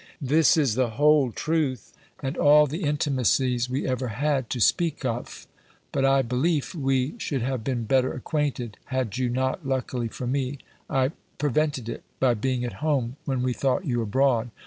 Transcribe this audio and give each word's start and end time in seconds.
"This 0.19 0.57
is 0.57 0.73
the 0.73 0.89
whole 0.97 1.31
truthe, 1.31 1.91
and 2.23 2.35
all 2.35 2.65
the 2.65 2.81
intimasies 2.85 3.69
we 3.69 3.85
ever 3.87 4.07
hadde, 4.07 4.49
to 4.49 4.59
speake 4.59 5.05
off. 5.05 5.45
But 5.91 6.05
I 6.05 6.23
beleefe 6.23 6.73
we 6.73 7.13
should 7.19 7.43
have 7.43 7.63
been 7.63 7.83
better 7.83 8.11
acquainted, 8.11 8.77
hadd 8.91 9.19
you 9.19 9.29
nott, 9.29 9.63
luckily 9.63 10.07
for 10.07 10.25
mee! 10.25 10.57
prevented 11.37 11.87
itt, 11.87 12.03
by 12.19 12.33
being 12.33 12.65
at 12.65 12.73
home, 12.81 13.17
when 13.25 13.43
we 13.43 13.53
thought 13.53 13.85
you 13.85 14.01
abroad. 14.01 14.49